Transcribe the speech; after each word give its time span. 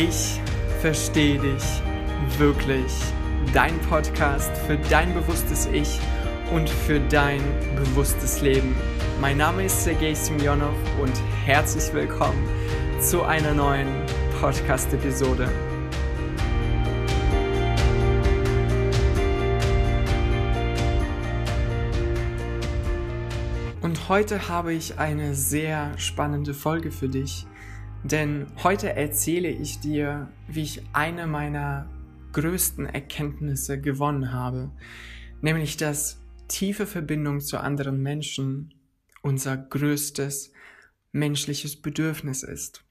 Ich 0.00 0.40
verstehe 0.80 1.40
dich 1.40 1.64
wirklich. 2.38 2.92
Dein 3.52 3.76
Podcast 3.80 4.56
für 4.58 4.76
dein 4.76 5.12
bewusstes 5.12 5.66
Ich 5.72 5.98
und 6.52 6.70
für 6.70 7.00
dein 7.00 7.40
bewusstes 7.74 8.40
Leben. 8.40 8.76
Mein 9.20 9.38
Name 9.38 9.64
ist 9.64 9.82
Sergei 9.82 10.14
Simionov 10.14 10.76
und 11.02 11.12
herzlich 11.44 11.92
willkommen 11.92 12.48
zu 13.00 13.24
einer 13.24 13.52
neuen 13.52 13.88
Podcast-Episode. 14.40 15.50
Und 23.80 24.08
heute 24.08 24.48
habe 24.48 24.74
ich 24.74 24.96
eine 24.96 25.34
sehr 25.34 25.90
spannende 25.98 26.54
Folge 26.54 26.92
für 26.92 27.08
dich 27.08 27.48
denn 28.04 28.46
heute 28.62 28.92
erzähle 28.92 29.48
ich 29.48 29.80
dir, 29.80 30.28
wie 30.46 30.62
ich 30.62 30.82
eine 30.92 31.26
meiner 31.26 31.88
größten 32.32 32.86
Erkenntnisse 32.86 33.80
gewonnen 33.80 34.32
habe, 34.32 34.70
nämlich 35.40 35.76
dass 35.76 36.20
tiefe 36.48 36.86
Verbindung 36.86 37.40
zu 37.40 37.58
anderen 37.58 38.02
Menschen 38.02 38.74
unser 39.22 39.56
größtes 39.56 40.52
menschliches 41.12 41.80
Bedürfnis 41.80 42.42
ist. 42.42 42.84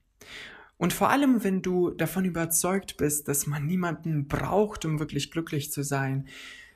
Und 0.78 0.94
vor 0.94 1.10
allem, 1.10 1.44
wenn 1.44 1.62
du 1.62 1.90
davon 1.90 2.26
überzeugt 2.26 2.98
bist, 2.98 3.28
dass 3.28 3.48
man 3.48 3.66
niemanden 3.66 4.28
braucht, 4.28 4.86
um 4.86 5.00
wirklich 5.00 5.32
glücklich 5.32 5.72
zu 5.72 5.84
sein, 5.84 6.28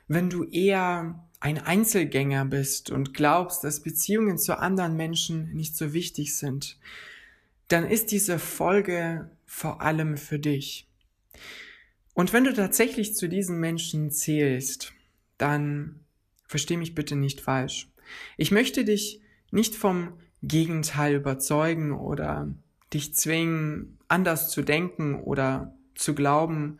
wenn 0.08 0.28
du 0.28 0.44
eher 0.44 1.28
ein 1.38 1.58
Einzelgänger 1.58 2.44
bist 2.44 2.90
und 2.90 3.14
glaubst, 3.14 3.64
dass 3.64 3.80
Beziehungen 3.80 4.38
zu 4.38 4.58
anderen 4.58 4.96
Menschen 4.96 5.52
nicht 5.52 5.76
so 5.76 5.92
wichtig 5.92 6.36
sind, 6.36 6.78
dann 7.68 7.88
ist 7.88 8.10
diese 8.10 8.38
Folge 8.38 9.30
vor 9.46 9.80
allem 9.80 10.16
für 10.16 10.38
dich. 10.38 10.88
Und 12.14 12.32
wenn 12.32 12.44
du 12.44 12.52
tatsächlich 12.52 13.14
zu 13.14 13.28
diesen 13.28 13.58
Menschen 13.58 14.10
zählst, 14.10 14.92
dann 15.38 16.00
versteh 16.46 16.76
mich 16.76 16.94
bitte 16.94 17.16
nicht 17.16 17.40
falsch. 17.40 17.88
Ich 18.36 18.50
möchte 18.50 18.84
dich 18.84 19.20
nicht 19.50 19.74
vom 19.74 20.18
Gegenteil 20.42 21.14
überzeugen 21.14 21.92
oder 21.92 22.52
dich 22.92 23.14
zwingen, 23.14 23.98
anders 24.08 24.50
zu 24.50 24.62
denken 24.62 25.22
oder 25.22 25.74
zu 25.94 26.14
glauben, 26.14 26.78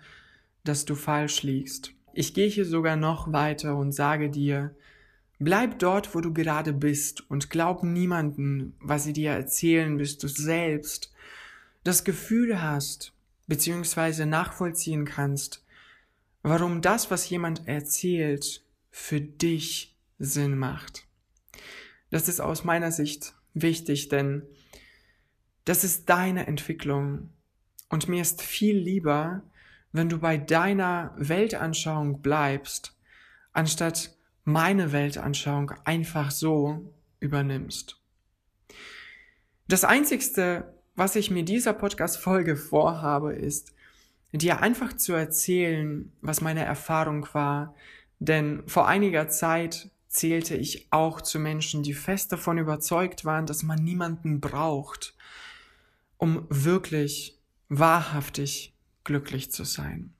dass 0.64 0.84
du 0.84 0.94
falsch 0.94 1.42
liegst. 1.42 1.94
Ich 2.12 2.34
gehe 2.34 2.48
hier 2.48 2.66
sogar 2.66 2.96
noch 2.96 3.32
weiter 3.32 3.76
und 3.76 3.92
sage 3.92 4.28
dir, 4.28 4.74
Bleib 5.44 5.80
dort, 5.80 6.14
wo 6.14 6.20
du 6.20 6.32
gerade 6.32 6.72
bist 6.72 7.28
und 7.28 7.50
glaub 7.50 7.82
niemanden, 7.82 8.76
was 8.80 9.02
sie 9.02 9.12
dir 9.12 9.32
erzählen, 9.32 9.96
bis 9.96 10.16
du 10.16 10.28
selbst 10.28 11.12
das 11.82 12.04
Gefühl 12.04 12.62
hast, 12.62 13.12
beziehungsweise 13.48 14.24
nachvollziehen 14.24 15.04
kannst, 15.04 15.64
warum 16.44 16.80
das, 16.80 17.10
was 17.10 17.28
jemand 17.28 17.66
erzählt, 17.66 18.64
für 18.92 19.20
dich 19.20 19.96
Sinn 20.20 20.56
macht. 20.56 21.08
Das 22.10 22.28
ist 22.28 22.40
aus 22.40 22.62
meiner 22.62 22.92
Sicht 22.92 23.34
wichtig, 23.52 24.08
denn 24.10 24.42
das 25.64 25.82
ist 25.82 26.08
deine 26.08 26.46
Entwicklung. 26.46 27.30
Und 27.88 28.06
mir 28.06 28.22
ist 28.22 28.42
viel 28.42 28.76
lieber, 28.76 29.42
wenn 29.90 30.08
du 30.08 30.18
bei 30.18 30.36
deiner 30.36 31.16
Weltanschauung 31.16 32.22
bleibst, 32.22 32.96
anstatt 33.52 34.16
meine 34.44 34.92
Weltanschauung 34.92 35.72
einfach 35.84 36.30
so 36.30 36.92
übernimmst. 37.20 38.00
Das 39.68 39.84
Einzigste, 39.84 40.74
was 40.96 41.16
ich 41.16 41.30
mir 41.30 41.44
dieser 41.44 41.72
Podcast-Folge 41.72 42.56
vorhabe, 42.56 43.32
ist, 43.34 43.72
dir 44.32 44.60
einfach 44.60 44.94
zu 44.94 45.12
erzählen, 45.12 46.12
was 46.20 46.40
meine 46.40 46.64
Erfahrung 46.64 47.26
war, 47.32 47.74
denn 48.18 48.62
vor 48.66 48.88
einiger 48.88 49.28
Zeit 49.28 49.90
zählte 50.08 50.56
ich 50.56 50.88
auch 50.90 51.20
zu 51.20 51.38
Menschen, 51.38 51.82
die 51.82 51.94
fest 51.94 52.32
davon 52.32 52.58
überzeugt 52.58 53.24
waren, 53.24 53.46
dass 53.46 53.62
man 53.62 53.82
niemanden 53.82 54.40
braucht, 54.40 55.14
um 56.18 56.46
wirklich 56.50 57.38
wahrhaftig 57.68 58.74
glücklich 59.04 59.50
zu 59.50 59.64
sein. 59.64 60.12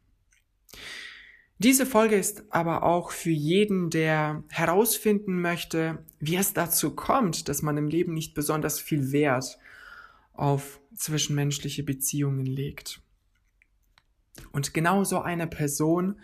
Diese 1.59 1.87
Folge 1.87 2.17
ist 2.17 2.45
aber 2.51 2.83
auch 2.83 3.13
für 3.13 3.31
jeden, 3.31 3.89
der 3.89 4.43
herausfinden 4.49 5.41
möchte, 5.41 6.05
wie 6.19 6.37
es 6.37 6.53
dazu 6.53 6.95
kommt, 6.95 7.49
dass 7.49 7.63
man 7.63 7.77
im 7.77 7.89
Leben 7.89 8.15
nicht 8.15 8.35
besonders 8.35 8.81
viel 8.81 9.13
Wert 9.13 9.59
auf 10.33 10.81
zwischenmenschliche 10.95 11.85
Beziehungen 11.85 12.47
legt. 12.47 13.01
Und 14.51 14.75
genau 14.75 15.05
so 15.05 15.21
eine 15.21 15.47
Person 15.47 16.21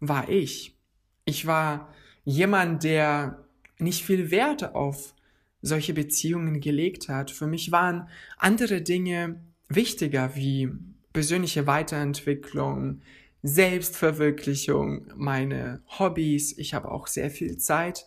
war 0.00 0.28
ich. 0.28 0.76
Ich 1.24 1.46
war 1.46 1.92
jemand, 2.24 2.82
der 2.82 3.44
nicht 3.78 4.04
viel 4.04 4.30
Wert 4.30 4.74
auf 4.74 5.14
solche 5.60 5.94
Beziehungen 5.94 6.60
gelegt 6.60 7.08
hat. 7.08 7.30
Für 7.30 7.46
mich 7.46 7.70
waren 7.70 8.08
andere 8.36 8.82
Dinge 8.82 9.40
wichtiger 9.68 10.34
wie 10.34 10.70
persönliche 11.12 11.66
Weiterentwicklung, 11.66 13.02
Selbstverwirklichung, 13.42 15.12
meine 15.16 15.82
Hobbys. 15.98 16.56
Ich 16.58 16.74
habe 16.74 16.90
auch 16.90 17.06
sehr 17.06 17.30
viel 17.30 17.58
Zeit 17.58 18.06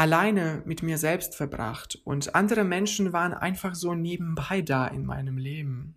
alleine 0.00 0.62
mit 0.64 0.82
mir 0.82 0.96
selbst 0.96 1.34
verbracht 1.34 2.00
und 2.04 2.34
andere 2.34 2.64
Menschen 2.64 3.12
waren 3.12 3.34
einfach 3.34 3.74
so 3.74 3.94
nebenbei 3.94 4.62
da 4.62 4.86
in 4.86 5.04
meinem 5.04 5.36
Leben. 5.36 5.94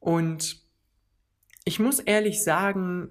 Und 0.00 0.62
ich 1.64 1.78
muss 1.78 2.00
ehrlich 2.00 2.42
sagen, 2.42 3.10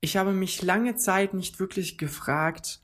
ich 0.00 0.16
habe 0.16 0.32
mich 0.32 0.62
lange 0.62 0.96
Zeit 0.96 1.34
nicht 1.34 1.60
wirklich 1.60 1.98
gefragt, 1.98 2.80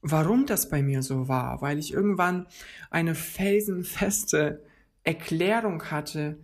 warum 0.00 0.46
das 0.46 0.70
bei 0.70 0.82
mir 0.82 1.02
so 1.02 1.28
war, 1.28 1.60
weil 1.60 1.78
ich 1.78 1.92
irgendwann 1.92 2.46
eine 2.90 3.14
felsenfeste 3.14 4.64
Erklärung 5.02 5.90
hatte, 5.90 6.38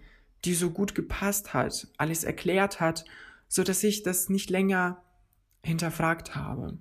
die 0.45 0.55
so 0.55 0.71
gut 0.71 0.95
gepasst 0.95 1.55
hat, 1.55 1.89
alles 1.97 2.25
erklärt 2.25 2.81
hat, 2.81 3.05
so 3.49 3.63
dass 3.63 3.83
ich 3.83 4.03
das 4.03 4.29
nicht 4.29 4.51
länger 4.51 5.03
hinterfragt 5.63 6.35
habe. 6.35 6.79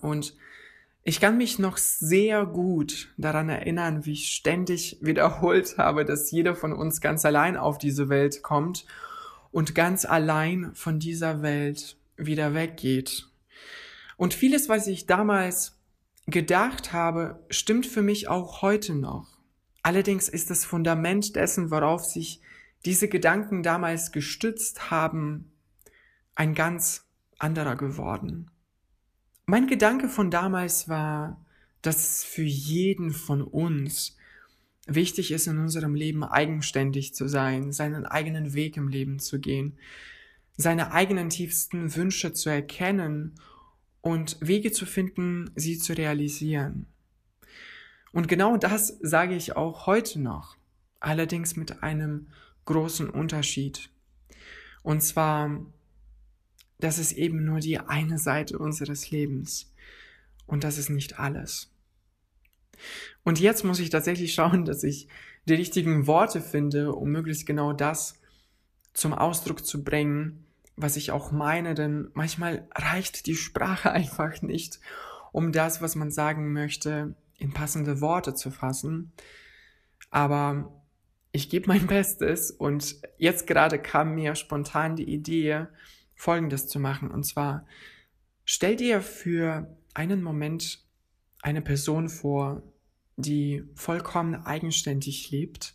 Und 0.00 0.34
ich 1.02 1.20
kann 1.20 1.38
mich 1.38 1.58
noch 1.58 1.78
sehr 1.78 2.44
gut 2.44 3.08
daran 3.16 3.48
erinnern, 3.48 4.04
wie 4.04 4.12
ich 4.12 4.32
ständig 4.32 4.98
wiederholt 5.02 5.78
habe, 5.78 6.04
dass 6.04 6.30
jeder 6.30 6.54
von 6.54 6.72
uns 6.72 7.00
ganz 7.00 7.24
allein 7.24 7.56
auf 7.56 7.78
diese 7.78 8.08
Welt 8.08 8.42
kommt 8.42 8.84
und 9.50 9.74
ganz 9.74 10.04
allein 10.04 10.74
von 10.74 10.98
dieser 10.98 11.42
Welt 11.42 11.96
wieder 12.16 12.54
weggeht. 12.54 13.28
Und 14.16 14.34
vieles, 14.34 14.68
was 14.68 14.86
ich 14.86 15.06
damals 15.06 15.78
gedacht 16.26 16.92
habe, 16.92 17.42
stimmt 17.48 17.86
für 17.86 18.02
mich 18.02 18.28
auch 18.28 18.60
heute 18.60 18.94
noch. 18.94 19.39
Allerdings 19.82 20.28
ist 20.28 20.50
das 20.50 20.64
Fundament 20.64 21.36
dessen, 21.36 21.70
worauf 21.70 22.04
sich 22.04 22.40
diese 22.84 23.08
Gedanken 23.08 23.62
damals 23.62 24.12
gestützt 24.12 24.90
haben, 24.90 25.52
ein 26.34 26.54
ganz 26.54 27.06
anderer 27.38 27.76
geworden. 27.76 28.50
Mein 29.46 29.66
Gedanke 29.66 30.08
von 30.08 30.30
damals 30.30 30.88
war, 30.88 31.44
dass 31.82 31.96
es 31.96 32.24
für 32.24 32.42
jeden 32.42 33.10
von 33.10 33.42
uns 33.42 34.16
wichtig 34.86 35.30
ist, 35.32 35.46
in 35.46 35.58
unserem 35.58 35.94
Leben 35.94 36.24
eigenständig 36.24 37.14
zu 37.14 37.28
sein, 37.28 37.72
seinen 37.72 38.06
eigenen 38.06 38.54
Weg 38.54 38.76
im 38.76 38.88
Leben 38.88 39.18
zu 39.18 39.40
gehen, 39.40 39.78
seine 40.56 40.92
eigenen 40.92 41.30
tiefsten 41.30 41.94
Wünsche 41.96 42.32
zu 42.32 42.50
erkennen 42.50 43.34
und 44.02 44.36
Wege 44.40 44.72
zu 44.72 44.86
finden, 44.86 45.50
sie 45.54 45.78
zu 45.78 45.96
realisieren. 45.96 46.86
Und 48.12 48.28
genau 48.28 48.56
das 48.56 48.98
sage 49.00 49.34
ich 49.34 49.56
auch 49.56 49.86
heute 49.86 50.20
noch, 50.20 50.56
allerdings 50.98 51.56
mit 51.56 51.82
einem 51.82 52.28
großen 52.64 53.08
Unterschied. 53.08 53.90
Und 54.82 55.02
zwar, 55.02 55.64
das 56.78 56.98
ist 56.98 57.12
eben 57.12 57.44
nur 57.44 57.60
die 57.60 57.78
eine 57.78 58.18
Seite 58.18 58.58
unseres 58.58 59.10
Lebens. 59.10 59.72
Und 60.46 60.64
das 60.64 60.78
ist 60.78 60.90
nicht 60.90 61.18
alles. 61.18 61.70
Und 63.22 63.38
jetzt 63.38 63.64
muss 63.64 63.78
ich 63.78 63.90
tatsächlich 63.90 64.34
schauen, 64.34 64.64
dass 64.64 64.82
ich 64.82 65.08
die 65.46 65.54
richtigen 65.54 66.06
Worte 66.06 66.40
finde, 66.40 66.92
um 66.92 67.10
möglichst 67.10 67.46
genau 67.46 67.72
das 67.72 68.18
zum 68.94 69.12
Ausdruck 69.12 69.64
zu 69.64 69.84
bringen, 69.84 70.46
was 70.76 70.96
ich 70.96 71.10
auch 71.10 71.30
meine, 71.30 71.74
denn 71.74 72.10
manchmal 72.14 72.66
reicht 72.74 73.26
die 73.26 73.36
Sprache 73.36 73.90
einfach 73.92 74.42
nicht, 74.42 74.80
um 75.32 75.52
das, 75.52 75.80
was 75.80 75.94
man 75.94 76.10
sagen 76.10 76.52
möchte, 76.52 77.14
in 77.40 77.52
passende 77.52 78.00
Worte 78.00 78.34
zu 78.34 78.50
fassen. 78.50 79.12
Aber 80.10 80.80
ich 81.32 81.48
gebe 81.48 81.68
mein 81.68 81.86
Bestes 81.88 82.50
und 82.50 82.96
jetzt 83.18 83.46
gerade 83.46 83.78
kam 83.80 84.14
mir 84.14 84.36
spontan 84.36 84.94
die 84.94 85.12
Idee, 85.12 85.66
Folgendes 86.14 86.68
zu 86.68 86.78
machen. 86.78 87.10
Und 87.10 87.24
zwar, 87.24 87.66
stell 88.44 88.76
dir 88.76 89.00
für 89.00 89.74
einen 89.94 90.22
Moment 90.22 90.84
eine 91.42 91.62
Person 91.62 92.08
vor, 92.10 92.62
die 93.16 93.64
vollkommen 93.74 94.34
eigenständig 94.34 95.30
lebt, 95.30 95.74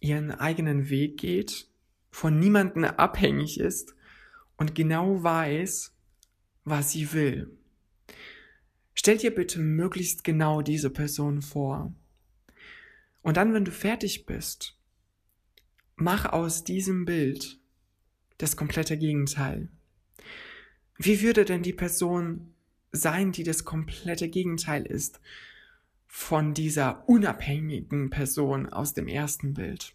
ihren 0.00 0.30
eigenen 0.30 0.88
Weg 0.88 1.18
geht, 1.18 1.68
von 2.10 2.38
niemandem 2.38 2.84
abhängig 2.84 3.60
ist 3.60 3.94
und 4.56 4.74
genau 4.74 5.22
weiß, 5.22 5.94
was 6.64 6.92
sie 6.92 7.12
will. 7.12 7.59
Stell 8.94 9.18
dir 9.18 9.34
bitte 9.34 9.60
möglichst 9.60 10.24
genau 10.24 10.62
diese 10.62 10.90
Person 10.90 11.42
vor. 11.42 11.94
Und 13.22 13.36
dann, 13.36 13.52
wenn 13.52 13.64
du 13.64 13.70
fertig 13.70 14.26
bist, 14.26 14.76
mach 15.96 16.26
aus 16.26 16.64
diesem 16.64 17.04
Bild 17.04 17.58
das 18.38 18.56
komplette 18.56 18.96
Gegenteil. 18.96 19.68
Wie 20.96 21.22
würde 21.22 21.44
denn 21.44 21.62
die 21.62 21.72
Person 21.72 22.54
sein, 22.92 23.32
die 23.32 23.44
das 23.44 23.64
komplette 23.64 24.28
Gegenteil 24.28 24.84
ist 24.84 25.20
von 26.06 26.54
dieser 26.54 27.08
unabhängigen 27.08 28.10
Person 28.10 28.68
aus 28.68 28.94
dem 28.94 29.08
ersten 29.08 29.54
Bild? 29.54 29.94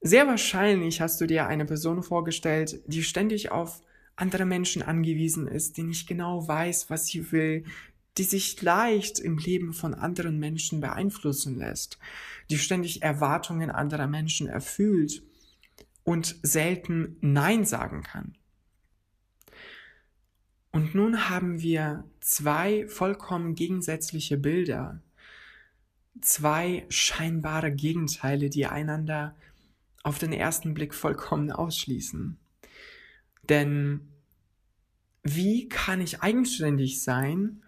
Sehr 0.00 0.26
wahrscheinlich 0.26 1.00
hast 1.00 1.20
du 1.20 1.26
dir 1.26 1.46
eine 1.46 1.64
Person 1.64 2.02
vorgestellt, 2.02 2.82
die 2.86 3.02
ständig 3.02 3.50
auf 3.50 3.80
andere 4.16 4.44
Menschen 4.44 4.82
angewiesen 4.82 5.46
ist, 5.46 5.76
die 5.76 5.82
nicht 5.82 6.06
genau 6.06 6.46
weiß, 6.46 6.90
was 6.90 7.06
sie 7.06 7.32
will, 7.32 7.64
die 8.16 8.22
sich 8.22 8.60
leicht 8.62 9.18
im 9.18 9.38
Leben 9.38 9.72
von 9.72 9.94
anderen 9.94 10.38
Menschen 10.38 10.80
beeinflussen 10.80 11.58
lässt, 11.58 11.98
die 12.50 12.58
ständig 12.58 13.02
Erwartungen 13.02 13.70
anderer 13.70 14.06
Menschen 14.06 14.46
erfüllt 14.46 15.22
und 16.04 16.36
selten 16.42 17.16
Nein 17.20 17.64
sagen 17.64 18.02
kann. 18.02 18.36
Und 20.70 20.94
nun 20.94 21.28
haben 21.28 21.60
wir 21.60 22.04
zwei 22.20 22.86
vollkommen 22.88 23.54
gegensätzliche 23.54 24.36
Bilder, 24.36 25.00
zwei 26.20 26.84
scheinbare 26.88 27.72
Gegenteile, 27.72 28.50
die 28.50 28.66
einander 28.66 29.36
auf 30.02 30.18
den 30.18 30.32
ersten 30.32 30.74
Blick 30.74 30.94
vollkommen 30.94 31.50
ausschließen. 31.50 32.38
Denn 33.48 34.00
wie 35.22 35.68
kann 35.68 36.00
ich 36.00 36.22
eigenständig 36.22 37.02
sein, 37.02 37.62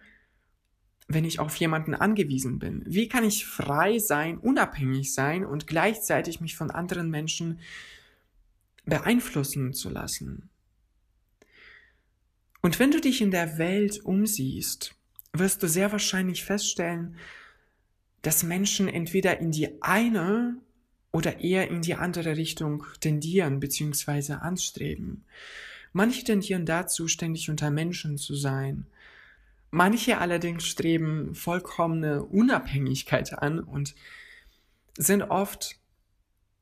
wenn 1.08 1.25
ich 1.25 1.38
auf 1.38 1.56
jemanden 1.56 1.94
angewiesen 1.94 2.58
bin? 2.58 2.82
Wie 2.87 3.08
kann 3.08 3.25
ich 3.25 3.46
frei 3.46 3.99
sein, 3.99 4.38
unabhängig 4.38 5.14
sein 5.14 5.44
und 5.44 5.67
gleichzeitig 5.67 6.40
mich 6.40 6.56
von 6.56 6.70
anderen 6.70 7.11
Menschen 7.11 7.61
beeinflussen 8.84 9.73
zu 9.73 9.88
lassen? 9.88 10.50
Und 12.61 12.78
wenn 12.78 12.90
du 12.90 13.00
dich 13.00 13.20
in 13.20 13.31
der 13.31 13.58
Welt 13.58 14.05
umsiehst, 14.05 14.94
wirst 15.32 15.62
du 15.62 15.69
sehr 15.69 15.93
wahrscheinlich 15.93 16.44
feststellen, 16.44 17.17
dass 18.23 18.43
Menschen 18.43 18.88
entweder 18.88 19.38
in 19.38 19.52
die 19.52 19.81
eine 19.82 20.56
oder 21.12 21.40
eher 21.40 21.70
in 21.70 21.82
die 21.82 21.94
andere 21.94 22.36
Richtung 22.36 22.84
tendieren 23.00 23.60
bzw. 23.60 24.34
anstreben. 24.34 25.24
Manche 25.92 26.24
tendieren 26.24 26.66
dazu, 26.66 27.08
ständig 27.08 27.48
unter 27.48 27.70
Menschen 27.70 28.18
zu 28.18 28.34
sein. 28.34 28.86
Manche 29.70 30.18
allerdings 30.18 30.66
streben 30.66 31.34
vollkommene 31.34 32.22
Unabhängigkeit 32.24 33.32
an 33.32 33.60
und 33.60 33.94
sind 34.98 35.22
oft 35.22 35.76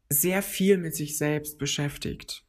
sehr 0.08 0.43
viel 0.43 0.79
mit 0.79 0.94
sich 0.94 1.19
selbst 1.19 1.58
beschäftigt. 1.58 2.44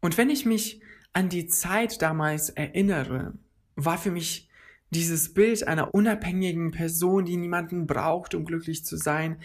Und 0.00 0.16
wenn 0.16 0.30
ich 0.30 0.46
mich 0.46 0.80
an 1.12 1.28
die 1.28 1.46
Zeit 1.48 2.02
damals 2.02 2.50
erinnere, 2.50 3.34
war 3.74 3.98
für 3.98 4.10
mich 4.10 4.48
dieses 4.90 5.34
Bild 5.34 5.66
einer 5.66 5.94
unabhängigen 5.94 6.70
Person, 6.70 7.24
die 7.24 7.36
niemanden 7.36 7.86
braucht, 7.86 8.34
um 8.34 8.44
glücklich 8.44 8.84
zu 8.84 8.96
sein, 8.96 9.40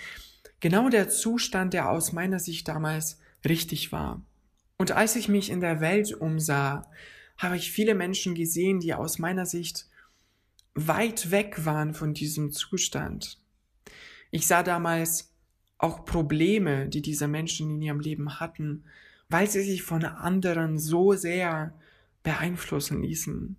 genau 0.63 0.88
der 0.88 1.10
Zustand, 1.10 1.74
der 1.74 1.89
aus 1.89 2.13
meiner 2.13 2.39
Sicht 2.39 2.69
damals 2.69 3.19
richtig 3.44 3.92
war. 3.92 4.21
Und 4.77 4.94
als 4.94 5.18
ich 5.18 5.27
mich 5.27 5.50
in 5.50 5.60
der 5.60 5.81
Welt 5.81 6.13
umsah, 6.13 6.89
habe 7.38 7.57
ich 7.57 7.69
viele 7.69 7.95
Menschen 7.95 8.33
gesehen, 8.33 8.80
die 8.80 8.94
aus 8.94 9.19
meiner 9.19 9.45
Sicht 9.45 9.89
weit 10.74 11.31
weg 11.31 11.65
waren 11.65 11.94
von 11.94 12.13
diesem 12.13 12.54
Zustand. 12.54 13.42
Ich 14.31 14.48
sah 14.48 14.63
damals 14.63 15.33
auch 15.80 16.06
Probleme, 16.06 16.88
die 16.88 17.01
diese 17.01 17.27
Menschen 17.27 17.69
in 17.69 17.81
ihrem 17.81 18.00
Leben 18.00 18.39
hatten, 18.39 18.86
weil 19.27 19.50
sie 19.50 19.63
sich 19.63 19.83
von 19.83 20.06
anderen 20.06 20.80
so 20.80 21.12
sehr 21.12 21.74
beeinflussen 22.24 23.04
ließen. 23.04 23.57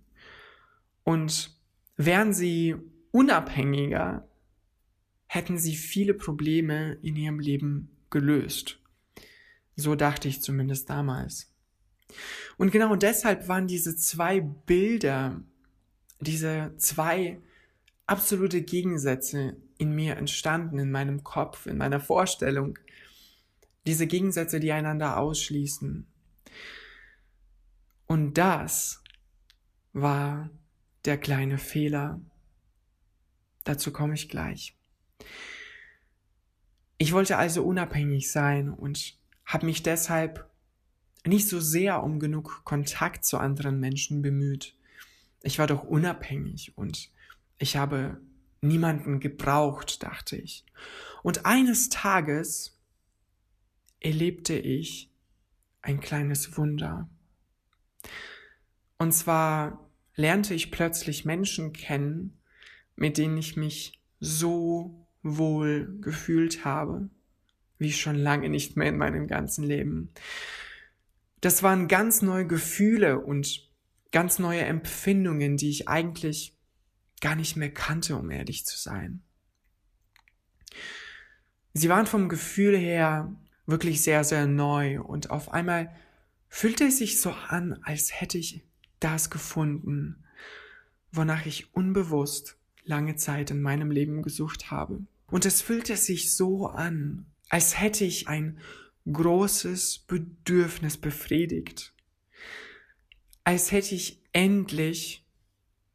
Und 1.03 1.55
wären 1.97 2.33
sie 2.33 2.75
unabhängiger, 3.11 4.27
hätten 5.35 5.57
sie 5.57 5.75
viele 5.75 6.13
Probleme 6.13 6.97
in 7.01 7.15
ihrem 7.15 7.39
Leben 7.39 7.89
gelöst. 8.09 8.79
So 9.75 9.95
dachte 9.95 10.29
ich 10.29 10.41
zumindest 10.41 10.89
damals. 10.89 11.51
Und 12.57 12.71
genau 12.71 12.95
deshalb 12.95 13.49
waren 13.49 13.67
diese 13.67 13.97
zwei 13.97 14.39
Bilder, 14.39 15.41
diese 16.21 16.73
zwei 16.77 17.41
absolute 18.05 18.61
Gegensätze 18.61 19.57
in 19.77 19.93
mir 19.93 20.15
entstanden, 20.15 20.79
in 20.79 20.91
meinem 20.91 21.23
Kopf, 21.23 21.65
in 21.65 21.77
meiner 21.77 21.99
Vorstellung. 21.99 22.79
Diese 23.85 24.07
Gegensätze, 24.07 24.61
die 24.61 24.71
einander 24.71 25.17
ausschließen. 25.17 26.07
Und 28.07 28.37
das 28.37 29.03
war 29.91 30.49
der 31.03 31.17
kleine 31.17 31.57
Fehler. 31.57 32.21
Dazu 33.65 33.91
komme 33.91 34.13
ich 34.13 34.29
gleich. 34.29 34.77
Ich 36.97 37.11
wollte 37.11 37.37
also 37.37 37.63
unabhängig 37.63 38.31
sein 38.31 38.69
und 38.69 39.17
habe 39.45 39.65
mich 39.65 39.83
deshalb 39.83 40.49
nicht 41.25 41.47
so 41.47 41.59
sehr 41.59 42.03
um 42.03 42.19
genug 42.19 42.63
Kontakt 42.63 43.25
zu 43.25 43.37
anderen 43.37 43.79
Menschen 43.79 44.21
bemüht. 44.21 44.75
Ich 45.43 45.59
war 45.59 45.67
doch 45.67 45.83
unabhängig 45.83 46.77
und 46.77 47.11
ich 47.57 47.77
habe 47.77 48.21
niemanden 48.61 49.19
gebraucht, 49.19 50.03
dachte 50.03 50.37
ich. 50.37 50.65
Und 51.23 51.45
eines 51.45 51.89
Tages 51.89 52.77
erlebte 53.99 54.53
ich 54.57 55.11
ein 55.81 55.99
kleines 55.99 56.57
Wunder. 56.57 57.09
Und 58.97 59.11
zwar 59.13 59.89
lernte 60.15 60.53
ich 60.53 60.71
plötzlich 60.71 61.25
Menschen 61.25 61.73
kennen, 61.73 62.39
mit 62.95 63.17
denen 63.17 63.37
ich 63.37 63.55
mich 63.55 64.01
so 64.19 65.04
wohl 65.25 65.97
gefühlt 66.01 66.63
habe, 66.63 67.09
wie 67.79 67.91
schon 67.91 68.15
lange 68.15 68.47
nicht 68.47 68.77
mehr 68.77 68.89
in 68.89 68.97
meinem 68.97 69.27
ganzen 69.27 69.63
Leben. 69.63 70.11
Das 71.41 71.63
waren 71.63 71.87
ganz 71.87 72.21
neue 72.21 72.45
Gefühle 72.45 73.19
und 73.19 73.67
ganz 74.11 74.39
neue 74.39 74.61
Empfindungen, 74.61 75.57
die 75.57 75.71
ich 75.71 75.89
eigentlich 75.89 76.55
gar 77.21 77.35
nicht 77.35 77.55
mehr 77.55 77.71
kannte, 77.71 78.15
um 78.15 78.29
ehrlich 78.29 78.65
zu 78.65 78.77
sein. 78.77 79.23
Sie 81.73 81.89
waren 81.89 82.05
vom 82.05 82.29
Gefühl 82.29 82.77
her 82.77 83.35
wirklich 83.65 84.01
sehr, 84.01 84.23
sehr 84.23 84.45
neu 84.45 85.01
und 85.01 85.31
auf 85.31 85.51
einmal 85.51 85.93
fühlte 86.47 86.85
es 86.85 86.99
sich 86.99 87.19
so 87.19 87.31
an, 87.31 87.79
als 87.83 88.21
hätte 88.21 88.37
ich 88.37 88.63
das 88.99 89.31
gefunden, 89.31 90.23
wonach 91.11 91.47
ich 91.47 91.73
unbewusst 91.73 92.57
lange 92.83 93.15
Zeit 93.15 93.49
in 93.49 93.61
meinem 93.61 93.89
Leben 93.89 94.21
gesucht 94.21 94.69
habe. 94.69 95.01
Und 95.27 95.45
es 95.45 95.61
fühlte 95.61 95.97
sich 95.97 96.35
so 96.35 96.67
an, 96.67 97.25
als 97.49 97.79
hätte 97.79 98.05
ich 98.05 98.27
ein 98.27 98.59
großes 99.11 99.99
Bedürfnis 100.07 100.97
befriedigt, 100.97 101.93
als 103.43 103.71
hätte 103.71 103.95
ich 103.95 104.21
endlich 104.31 105.25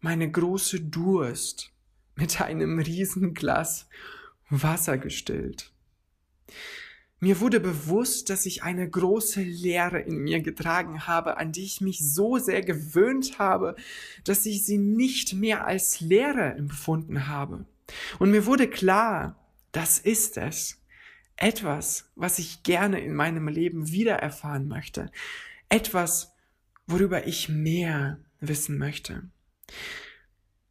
meine 0.01 0.31
große 0.31 0.81
Durst 0.81 1.73
mit 2.15 2.41
einem 2.41 2.79
Riesenglas 2.79 3.89
Wasser 4.49 4.99
gestillt. 4.99 5.73
Mir 7.23 7.41
wurde 7.41 7.61
bewusst, 7.61 8.31
dass 8.31 8.47
ich 8.47 8.63
eine 8.63 8.89
große 8.89 9.43
Leere 9.43 10.01
in 10.01 10.17
mir 10.17 10.41
getragen 10.41 11.07
habe, 11.07 11.37
an 11.37 11.53
die 11.53 11.65
ich 11.65 11.83
mich 11.83 11.99
so 12.01 12.39
sehr 12.39 12.63
gewöhnt 12.63 13.39
habe, 13.39 13.77
dass 14.25 14.47
ich 14.47 14.65
sie 14.65 14.79
nicht 14.79 15.35
mehr 15.35 15.67
als 15.67 16.01
Leere 16.01 16.55
empfunden 16.55 17.29
habe. 17.29 17.67
Und 18.19 18.31
mir 18.31 18.47
wurde 18.47 18.69
klar, 18.69 19.37
das 19.73 19.99
ist 19.99 20.37
es. 20.37 20.83
Etwas, 21.37 22.11
was 22.17 22.39
ich 22.39 22.63
gerne 22.63 23.01
in 23.01 23.15
meinem 23.15 23.49
Leben 23.49 23.91
wieder 23.91 24.17
erfahren 24.17 24.69
möchte. 24.69 25.11
Etwas, 25.69 26.35
worüber 26.87 27.27
ich 27.27 27.49
mehr 27.49 28.19
wissen 28.41 28.77
möchte. 28.79 29.23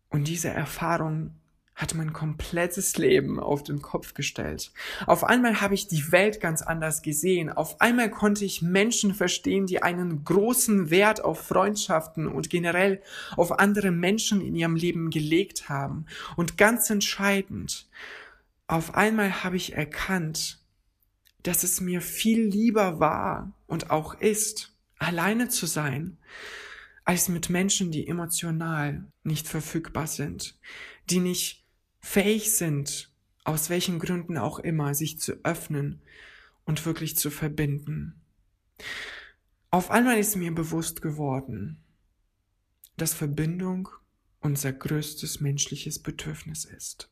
Und 0.09 0.27
diese 0.27 0.49
Erfahrung 0.49 1.38
hat 1.79 1.95
mein 1.95 2.11
komplettes 2.11 2.97
Leben 2.97 3.39
auf 3.39 3.63
den 3.63 3.81
Kopf 3.81 4.13
gestellt. 4.13 4.73
Auf 5.07 5.23
einmal 5.23 5.61
habe 5.61 5.75
ich 5.75 5.87
die 5.87 6.11
Welt 6.11 6.41
ganz 6.41 6.61
anders 6.61 7.01
gesehen. 7.01 7.49
Auf 7.49 7.79
einmal 7.79 8.11
konnte 8.11 8.43
ich 8.43 8.61
Menschen 8.61 9.13
verstehen, 9.13 9.65
die 9.65 9.81
einen 9.81 10.25
großen 10.25 10.89
Wert 10.89 11.23
auf 11.23 11.39
Freundschaften 11.39 12.27
und 12.27 12.49
generell 12.49 13.01
auf 13.37 13.59
andere 13.59 13.91
Menschen 13.91 14.41
in 14.41 14.55
ihrem 14.55 14.75
Leben 14.75 15.09
gelegt 15.09 15.69
haben. 15.69 16.05
Und 16.35 16.57
ganz 16.57 16.89
entscheidend, 16.89 17.87
auf 18.67 18.95
einmal 18.95 19.45
habe 19.45 19.55
ich 19.55 19.71
erkannt, 19.71 20.59
dass 21.43 21.63
es 21.63 21.79
mir 21.79 22.01
viel 22.01 22.41
lieber 22.41 22.99
war 22.99 23.53
und 23.67 23.89
auch 23.89 24.19
ist, 24.19 24.75
alleine 24.97 25.47
zu 25.47 25.65
sein, 25.65 26.17
als 27.05 27.29
mit 27.29 27.49
Menschen, 27.49 27.89
die 27.89 28.05
emotional 28.05 29.05
nicht 29.23 29.47
verfügbar 29.47 30.07
sind, 30.07 30.59
die 31.09 31.19
nicht 31.19 31.68
fähig 32.09 32.55
sind, 32.55 33.11
aus 33.43 33.69
welchen 33.69 33.99
Gründen 33.99 34.39
auch 34.39 34.57
immer, 34.57 34.95
sich 34.95 35.19
zu 35.19 35.33
öffnen 35.43 36.01
und 36.65 36.87
wirklich 36.87 37.15
zu 37.15 37.29
verbinden. 37.29 38.19
Auf 39.69 39.91
einmal 39.91 40.17
ist 40.17 40.35
mir 40.35 40.51
bewusst 40.51 41.03
geworden, 41.03 41.77
dass 42.97 43.13
Verbindung 43.13 43.89
unser 44.39 44.73
größtes 44.73 45.39
menschliches 45.39 45.99
Bedürfnis 45.99 46.65
ist. 46.65 47.11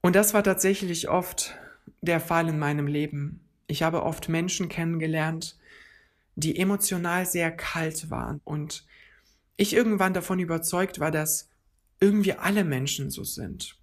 Und 0.00 0.16
das 0.16 0.34
war 0.34 0.42
tatsächlich 0.42 1.08
oft 1.08 1.56
der 2.00 2.18
Fall 2.18 2.48
in 2.48 2.58
meinem 2.58 2.88
Leben. 2.88 3.46
Ich 3.68 3.84
habe 3.84 4.02
oft 4.02 4.28
Menschen 4.28 4.68
kennengelernt, 4.68 5.56
die 6.34 6.58
emotional 6.58 7.24
sehr 7.24 7.52
kalt 7.52 8.10
waren 8.10 8.40
und 8.42 8.84
ich 9.56 9.74
irgendwann 9.74 10.12
davon 10.12 10.40
überzeugt 10.40 10.98
war, 10.98 11.12
dass 11.12 11.48
irgendwie 12.00 12.32
alle 12.34 12.64
Menschen 12.64 13.10
so 13.10 13.24
sind. 13.24 13.78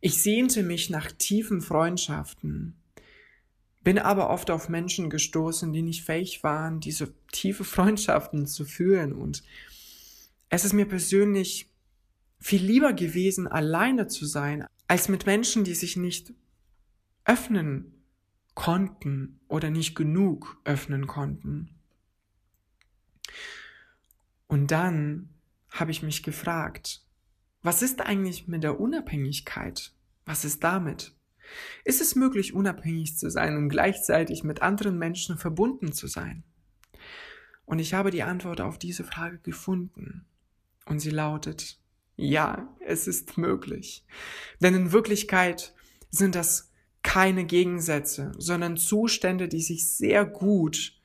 Ich 0.00 0.22
sehnte 0.22 0.62
mich 0.62 0.90
nach 0.90 1.12
tiefen 1.12 1.60
Freundschaften, 1.60 2.76
bin 3.84 3.98
aber 3.98 4.30
oft 4.30 4.50
auf 4.50 4.68
Menschen 4.68 5.10
gestoßen, 5.10 5.72
die 5.72 5.82
nicht 5.82 6.04
fähig 6.04 6.42
waren, 6.42 6.80
diese 6.80 7.14
tiefe 7.32 7.64
Freundschaften 7.64 8.46
zu 8.46 8.64
führen. 8.64 9.12
Und 9.12 9.42
es 10.48 10.64
ist 10.64 10.72
mir 10.72 10.86
persönlich 10.86 11.70
viel 12.40 12.62
lieber 12.62 12.92
gewesen, 12.92 13.46
alleine 13.46 14.08
zu 14.08 14.26
sein, 14.26 14.66
als 14.88 15.08
mit 15.08 15.26
Menschen, 15.26 15.64
die 15.64 15.74
sich 15.74 15.96
nicht 15.96 16.32
öffnen 17.24 18.04
konnten 18.54 19.40
oder 19.48 19.70
nicht 19.70 19.94
genug 19.94 20.60
öffnen 20.64 21.06
konnten. 21.06 21.70
Und 24.48 24.70
dann 24.70 25.30
habe 25.72 25.90
ich 25.90 26.02
mich 26.02 26.22
gefragt, 26.22 27.04
was 27.62 27.82
ist 27.82 28.00
eigentlich 28.00 28.48
mit 28.48 28.62
der 28.62 28.80
Unabhängigkeit? 28.80 29.92
Was 30.24 30.44
ist 30.44 30.62
damit? 30.62 31.14
Ist 31.84 32.00
es 32.00 32.14
möglich, 32.14 32.54
unabhängig 32.54 33.16
zu 33.16 33.30
sein 33.30 33.56
und 33.56 33.68
gleichzeitig 33.68 34.44
mit 34.44 34.62
anderen 34.62 34.98
Menschen 34.98 35.36
verbunden 35.38 35.92
zu 35.92 36.06
sein? 36.06 36.44
Und 37.64 37.78
ich 37.78 37.94
habe 37.94 38.10
die 38.10 38.22
Antwort 38.22 38.60
auf 38.60 38.78
diese 38.78 39.04
Frage 39.04 39.38
gefunden. 39.38 40.26
Und 40.84 41.00
sie 41.00 41.10
lautet, 41.10 41.78
ja, 42.16 42.68
es 42.80 43.06
ist 43.06 43.38
möglich. 43.38 44.04
Denn 44.60 44.74
in 44.74 44.92
Wirklichkeit 44.92 45.74
sind 46.10 46.34
das 46.34 46.70
keine 47.02 47.44
Gegensätze, 47.44 48.32
sondern 48.36 48.76
Zustände, 48.76 49.48
die 49.48 49.62
sich 49.62 49.88
sehr 49.88 50.24
gut 50.24 51.00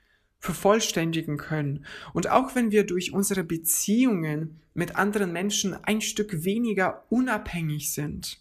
vervollständigen 0.47 1.35
können. 1.35 1.85
Und 2.13 2.29
auch 2.29 2.55
wenn 2.55 2.71
wir 2.71 2.85
durch 2.85 3.11
unsere 3.11 3.43
Beziehungen 3.43 4.61
mit 4.73 4.95
anderen 4.95 5.33
Menschen 5.33 5.73
ein 5.83 5.99
Stück 5.99 6.45
weniger 6.45 7.03
unabhängig 7.09 7.91
sind, 7.91 8.39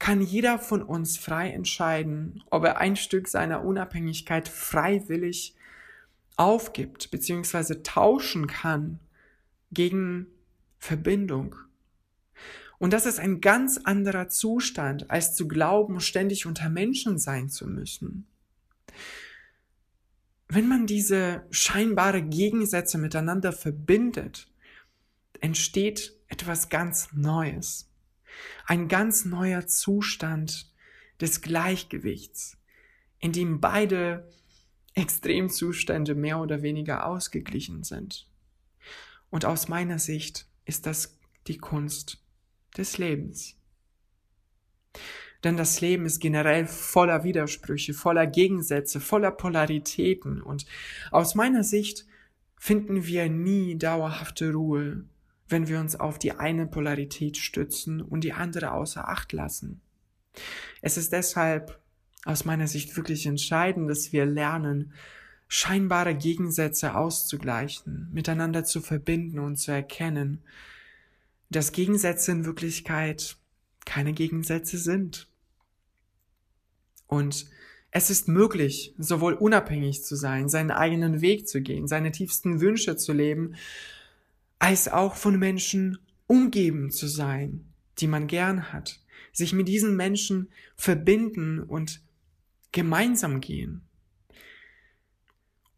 kann 0.00 0.20
jeder 0.20 0.58
von 0.58 0.82
uns 0.82 1.18
frei 1.18 1.50
entscheiden, 1.50 2.42
ob 2.50 2.64
er 2.64 2.78
ein 2.78 2.96
Stück 2.96 3.28
seiner 3.28 3.64
Unabhängigkeit 3.64 4.48
freiwillig 4.48 5.54
aufgibt 6.36 7.12
bzw. 7.12 7.82
tauschen 7.84 8.48
kann 8.48 8.98
gegen 9.70 10.26
Verbindung. 10.80 11.54
Und 12.78 12.92
das 12.92 13.06
ist 13.06 13.20
ein 13.20 13.40
ganz 13.40 13.78
anderer 13.84 14.28
Zustand, 14.28 15.08
als 15.08 15.36
zu 15.36 15.46
glauben, 15.46 16.00
ständig 16.00 16.46
unter 16.46 16.68
Menschen 16.68 17.16
sein 17.16 17.48
zu 17.48 17.68
müssen. 17.68 18.26
Wenn 20.54 20.68
man 20.68 20.86
diese 20.86 21.46
scheinbare 21.50 22.20
Gegensätze 22.20 22.98
miteinander 22.98 23.54
verbindet, 23.54 24.52
entsteht 25.40 26.12
etwas 26.28 26.68
ganz 26.68 27.08
Neues. 27.14 27.90
Ein 28.66 28.86
ganz 28.86 29.24
neuer 29.24 29.66
Zustand 29.66 30.70
des 31.22 31.40
Gleichgewichts, 31.40 32.58
in 33.18 33.32
dem 33.32 33.62
beide 33.62 34.30
Extremzustände 34.92 36.14
mehr 36.14 36.38
oder 36.38 36.60
weniger 36.60 37.06
ausgeglichen 37.06 37.82
sind. 37.82 38.28
Und 39.30 39.46
aus 39.46 39.68
meiner 39.68 39.98
Sicht 39.98 40.46
ist 40.66 40.84
das 40.84 41.18
die 41.46 41.56
Kunst 41.56 42.22
des 42.76 42.98
Lebens. 42.98 43.56
Denn 45.44 45.56
das 45.56 45.80
Leben 45.80 46.06
ist 46.06 46.20
generell 46.20 46.66
voller 46.66 47.24
Widersprüche, 47.24 47.94
voller 47.94 48.26
Gegensätze, 48.26 49.00
voller 49.00 49.32
Polaritäten. 49.32 50.40
Und 50.40 50.66
aus 51.10 51.34
meiner 51.34 51.64
Sicht 51.64 52.06
finden 52.56 53.06
wir 53.06 53.28
nie 53.28 53.76
dauerhafte 53.76 54.52
Ruhe, 54.52 55.04
wenn 55.48 55.66
wir 55.68 55.80
uns 55.80 55.96
auf 55.96 56.18
die 56.18 56.32
eine 56.32 56.66
Polarität 56.66 57.36
stützen 57.36 58.00
und 58.00 58.22
die 58.22 58.32
andere 58.32 58.72
außer 58.72 59.08
Acht 59.08 59.32
lassen. 59.32 59.80
Es 60.80 60.96
ist 60.96 61.12
deshalb 61.12 61.80
aus 62.24 62.44
meiner 62.44 62.68
Sicht 62.68 62.96
wirklich 62.96 63.26
entscheidend, 63.26 63.90
dass 63.90 64.12
wir 64.12 64.24
lernen, 64.24 64.92
scheinbare 65.48 66.14
Gegensätze 66.14 66.94
auszugleichen, 66.94 68.08
miteinander 68.12 68.64
zu 68.64 68.80
verbinden 68.80 69.38
und 69.38 69.56
zu 69.56 69.72
erkennen, 69.72 70.42
dass 71.50 71.72
Gegensätze 71.72 72.32
in 72.32 72.46
Wirklichkeit 72.46 73.36
keine 73.84 74.12
Gegensätze 74.12 74.78
sind. 74.78 75.28
Und 77.12 77.44
es 77.90 78.08
ist 78.08 78.26
möglich, 78.26 78.94
sowohl 78.96 79.34
unabhängig 79.34 80.02
zu 80.02 80.16
sein, 80.16 80.48
seinen 80.48 80.70
eigenen 80.70 81.20
Weg 81.20 81.46
zu 81.46 81.60
gehen, 81.60 81.86
seine 81.86 82.10
tiefsten 82.10 82.62
Wünsche 82.62 82.96
zu 82.96 83.12
leben, 83.12 83.54
als 84.58 84.88
auch 84.88 85.14
von 85.14 85.38
Menschen 85.38 85.98
umgeben 86.26 86.90
zu 86.90 87.06
sein, 87.06 87.66
die 87.98 88.06
man 88.06 88.28
gern 88.28 88.72
hat, 88.72 88.98
sich 89.30 89.52
mit 89.52 89.68
diesen 89.68 89.94
Menschen 89.94 90.48
verbinden 90.74 91.60
und 91.60 92.00
gemeinsam 92.72 93.42
gehen. 93.42 93.82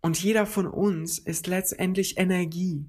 Und 0.02 0.22
jeder 0.22 0.46
von 0.46 0.68
uns 0.68 1.18
ist 1.18 1.48
letztendlich 1.48 2.16
Energie. 2.16 2.86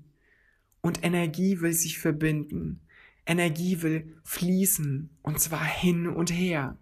Und 0.81 1.03
Energie 1.03 1.61
will 1.61 1.73
sich 1.73 1.97
verbinden. 1.97 2.81
Energie 3.25 3.81
will 3.81 4.13
fließen. 4.23 5.09
Und 5.23 5.39
zwar 5.39 5.65
hin 5.65 6.05
und 6.05 6.31
her. 6.31 6.77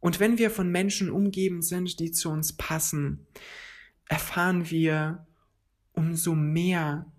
Und 0.00 0.20
wenn 0.20 0.38
wir 0.38 0.50
von 0.50 0.70
Menschen 0.70 1.10
umgeben 1.10 1.62
sind, 1.62 1.98
die 2.00 2.12
zu 2.12 2.30
uns 2.30 2.56
passen, 2.56 3.26
erfahren 4.08 4.70
wir 4.70 5.26
umso 5.92 6.34
mehr 6.34 7.10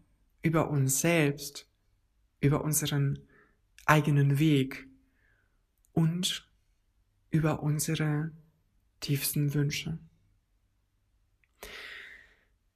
über 0.42 0.70
uns 0.70 1.02
selbst, 1.02 1.70
über 2.40 2.64
unseren 2.64 3.20
eigenen 3.86 4.40
Weg 4.40 4.88
und 5.94 6.48
über 7.32 7.64
unsere 7.64 8.32
tiefsten 9.00 9.54
Wünsche. 9.54 9.98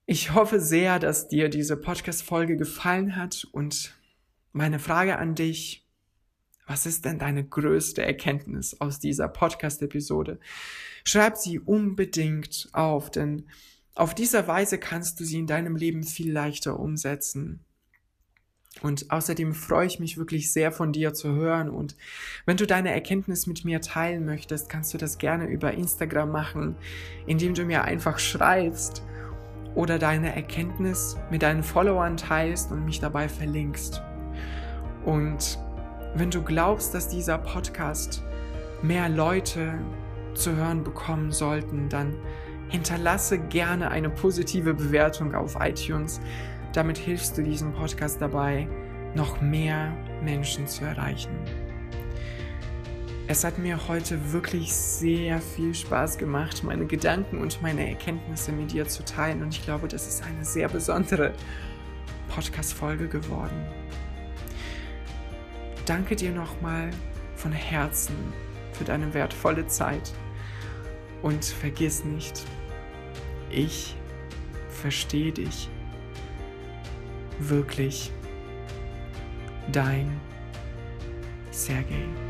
Ich 0.05 0.33
hoffe 0.33 0.59
sehr, 0.59 0.99
dass 0.99 1.27
dir 1.27 1.47
diese 1.47 1.77
Podcast-Folge 1.77 2.57
gefallen 2.57 3.15
hat 3.15 3.47
und 3.51 3.95
meine 4.51 4.79
Frage 4.79 5.17
an 5.17 5.35
dich, 5.35 5.87
was 6.71 6.85
ist 6.85 7.03
denn 7.03 7.19
deine 7.19 7.43
größte 7.43 8.01
Erkenntnis 8.01 8.79
aus 8.79 8.97
dieser 8.97 9.27
Podcast-Episode? 9.27 10.39
Schreib 11.03 11.35
sie 11.35 11.59
unbedingt 11.59 12.69
auf, 12.71 13.11
denn 13.11 13.49
auf 13.93 14.15
dieser 14.15 14.47
Weise 14.47 14.77
kannst 14.77 15.19
du 15.19 15.25
sie 15.25 15.39
in 15.39 15.47
deinem 15.47 15.75
Leben 15.75 16.03
viel 16.03 16.31
leichter 16.31 16.79
umsetzen. 16.79 17.65
Und 18.81 19.11
außerdem 19.11 19.53
freue 19.53 19.85
ich 19.85 19.99
mich 19.99 20.17
wirklich 20.17 20.53
sehr 20.53 20.71
von 20.71 20.93
dir 20.93 21.13
zu 21.13 21.35
hören. 21.35 21.69
Und 21.69 21.97
wenn 22.45 22.55
du 22.55 22.65
deine 22.65 22.93
Erkenntnis 22.93 23.47
mit 23.47 23.65
mir 23.65 23.81
teilen 23.81 24.23
möchtest, 24.23 24.69
kannst 24.69 24.93
du 24.93 24.97
das 24.97 25.17
gerne 25.17 25.47
über 25.47 25.73
Instagram 25.73 26.31
machen, 26.31 26.77
indem 27.27 27.53
du 27.53 27.65
mir 27.65 27.83
einfach 27.83 28.17
schreibst 28.17 29.03
oder 29.75 29.99
deine 29.99 30.33
Erkenntnis 30.33 31.17
mit 31.31 31.41
deinen 31.41 31.63
Followern 31.63 32.15
teilst 32.15 32.71
und 32.71 32.85
mich 32.85 33.01
dabei 33.01 33.27
verlinkst. 33.27 34.01
Und 35.03 35.59
wenn 36.15 36.29
du 36.29 36.41
glaubst, 36.41 36.93
dass 36.93 37.07
dieser 37.07 37.37
Podcast 37.37 38.23
mehr 38.81 39.09
Leute 39.09 39.73
zu 40.33 40.55
hören 40.55 40.83
bekommen 40.83 41.31
sollten, 41.31 41.89
dann 41.89 42.15
hinterlasse 42.69 43.37
gerne 43.37 43.91
eine 43.91 44.09
positive 44.09 44.73
Bewertung 44.73 45.35
auf 45.35 45.57
iTunes. 45.59 46.21
Damit 46.73 46.97
hilfst 46.97 47.37
du 47.37 47.43
diesem 47.43 47.73
Podcast 47.73 48.21
dabei, 48.21 48.67
noch 49.13 49.41
mehr 49.41 49.93
Menschen 50.23 50.67
zu 50.67 50.85
erreichen. 50.85 51.31
Es 53.27 53.43
hat 53.43 53.57
mir 53.57 53.87
heute 53.87 54.33
wirklich 54.33 54.73
sehr 54.73 55.39
viel 55.39 55.73
Spaß 55.73 56.17
gemacht, 56.17 56.63
meine 56.63 56.85
Gedanken 56.85 57.37
und 57.37 57.61
meine 57.61 57.87
Erkenntnisse 57.87 58.51
mit 58.51 58.73
dir 58.73 58.87
zu 58.87 59.05
teilen 59.05 59.41
und 59.41 59.55
ich 59.55 59.63
glaube, 59.63 59.87
das 59.87 60.07
ist 60.07 60.23
eine 60.23 60.43
sehr 60.43 60.67
besondere 60.67 61.33
Podcast-Folge 62.29 63.07
geworden. 63.07 63.80
Danke 65.85 66.15
dir 66.15 66.31
nochmal 66.31 66.89
von 67.35 67.51
Herzen 67.51 68.15
für 68.73 68.83
deine 68.83 69.13
wertvolle 69.13 69.67
Zeit. 69.67 70.13
Und 71.21 71.45
vergiss 71.45 72.03
nicht, 72.03 72.43
ich 73.49 73.95
verstehe 74.69 75.31
dich 75.31 75.69
wirklich. 77.39 78.11
Dein 79.71 80.19
Sergei. 81.51 82.20